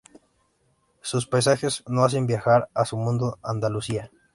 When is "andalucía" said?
3.43-4.09